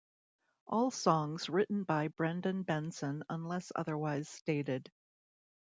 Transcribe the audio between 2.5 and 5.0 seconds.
Benson unless otherwise stated.